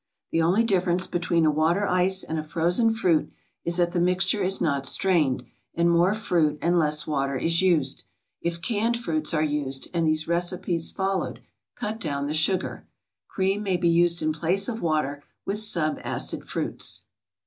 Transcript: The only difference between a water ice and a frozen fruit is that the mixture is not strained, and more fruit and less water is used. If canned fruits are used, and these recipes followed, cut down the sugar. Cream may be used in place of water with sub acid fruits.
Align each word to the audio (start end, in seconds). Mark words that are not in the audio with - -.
The 0.31 0.41
only 0.41 0.63
difference 0.63 1.05
between 1.05 1.45
a 1.45 1.51
water 1.51 1.87
ice 1.87 2.23
and 2.23 2.39
a 2.39 2.43
frozen 2.43 2.89
fruit 2.89 3.31
is 3.63 3.77
that 3.77 3.91
the 3.91 3.99
mixture 3.99 4.41
is 4.41 4.59
not 4.59 4.87
strained, 4.87 5.45
and 5.75 5.91
more 5.91 6.15
fruit 6.15 6.57
and 6.59 6.79
less 6.79 7.05
water 7.05 7.37
is 7.37 7.61
used. 7.61 8.05
If 8.41 8.63
canned 8.63 8.97
fruits 8.97 9.31
are 9.31 9.43
used, 9.43 9.89
and 9.93 10.07
these 10.07 10.27
recipes 10.27 10.89
followed, 10.89 11.41
cut 11.75 11.99
down 11.99 12.25
the 12.25 12.33
sugar. 12.33 12.87
Cream 13.27 13.61
may 13.61 13.77
be 13.77 13.89
used 13.89 14.23
in 14.23 14.33
place 14.33 14.67
of 14.67 14.81
water 14.81 15.21
with 15.45 15.59
sub 15.59 15.99
acid 16.03 16.49
fruits. 16.49 17.03